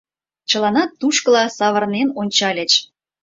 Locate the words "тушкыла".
0.99-1.43